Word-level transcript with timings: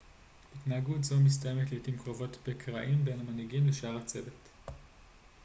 התנהגות 0.55 1.03
זו 1.03 1.19
מסתיימת 1.19 1.71
לעתים 1.71 1.97
קרובות 1.97 2.37
בקרעים 2.47 3.05
בין 3.05 3.19
המנהיגים 3.19 3.67
לשאר 3.67 3.97
הצוות 3.97 4.49